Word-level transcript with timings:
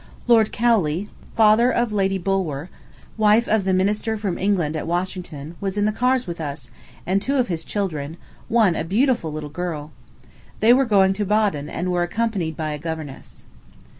Lord 0.25 0.51
Cowley, 0.51 1.09
father 1.37 1.69
of 1.69 1.93
Lady 1.93 2.17
Bulwer, 2.17 2.71
wife 3.17 3.47
of 3.47 3.65
the 3.65 3.71
minister 3.73 4.17
from 4.17 4.35
England 4.35 4.75
at 4.75 4.87
Washington, 4.87 5.55
was 5.61 5.77
in 5.77 5.85
the 5.85 5.91
cars 5.91 6.25
with 6.25 6.41
us, 6.41 6.71
and 7.05 7.21
two 7.21 7.35
of 7.35 7.49
his 7.49 7.63
children 7.63 8.17
one 8.49 8.75
a 8.75 8.83
beautiful 8.83 9.31
little 9.31 9.47
girl. 9.51 9.91
They 10.59 10.73
were 10.73 10.85
going 10.85 11.13
to 11.13 11.23
Baden, 11.23 11.69
and 11.69 11.91
were 11.91 12.01
accompanied 12.01 12.57
by 12.57 12.71
a 12.71 12.79
governess. 12.79 13.43